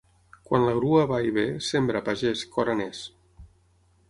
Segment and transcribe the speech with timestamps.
[0.51, 3.05] Quan la grua va i ve, sembra, pagès, que hora n'és.